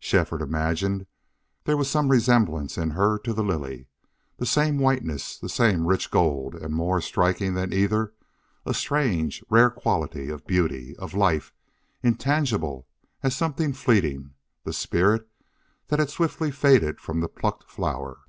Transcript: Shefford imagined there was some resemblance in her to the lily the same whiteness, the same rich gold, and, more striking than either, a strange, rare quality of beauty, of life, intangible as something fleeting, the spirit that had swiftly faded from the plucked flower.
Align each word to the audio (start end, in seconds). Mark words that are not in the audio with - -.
Shefford 0.00 0.42
imagined 0.42 1.06
there 1.62 1.76
was 1.76 1.88
some 1.88 2.08
resemblance 2.08 2.76
in 2.76 2.90
her 2.90 3.16
to 3.20 3.32
the 3.32 3.44
lily 3.44 3.86
the 4.36 4.44
same 4.44 4.78
whiteness, 4.80 5.38
the 5.38 5.48
same 5.48 5.86
rich 5.86 6.10
gold, 6.10 6.56
and, 6.56 6.74
more 6.74 7.00
striking 7.00 7.54
than 7.54 7.72
either, 7.72 8.12
a 8.64 8.74
strange, 8.74 9.44
rare 9.48 9.70
quality 9.70 10.28
of 10.28 10.44
beauty, 10.44 10.96
of 10.96 11.14
life, 11.14 11.52
intangible 12.02 12.88
as 13.22 13.36
something 13.36 13.72
fleeting, 13.72 14.34
the 14.64 14.72
spirit 14.72 15.28
that 15.86 16.00
had 16.00 16.10
swiftly 16.10 16.50
faded 16.50 17.00
from 17.00 17.20
the 17.20 17.28
plucked 17.28 17.70
flower. 17.70 18.22